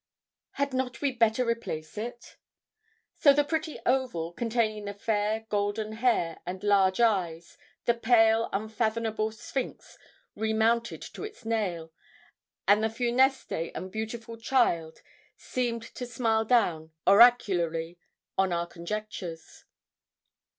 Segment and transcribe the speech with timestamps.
[0.53, 2.35] 'Had not we better replace it?'
[3.13, 9.31] So the pretty oval, containing the fair golden hair and large eyes, the pale, unfathomable
[9.31, 9.99] sphinx,
[10.35, 11.91] remounted to its nail,
[12.67, 15.03] and the funeste and beautiful child
[15.37, 17.99] seemed to smile down oracularly
[18.39, 19.65] on our conjectures.